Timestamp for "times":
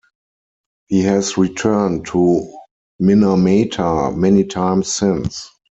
4.45-4.91